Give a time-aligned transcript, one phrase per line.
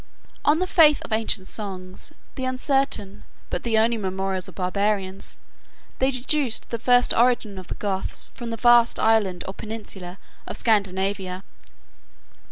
[0.43, 5.37] On the faith of ancient songs, the uncertain, but the only memorials of barbarians,
[5.99, 10.17] they deduced the first origin of the Goths from the vast island, or peninsula,
[10.47, 11.43] of Scandinavia.